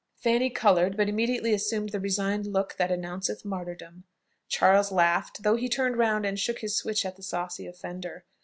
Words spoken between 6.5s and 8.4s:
his switch at the saucy offender.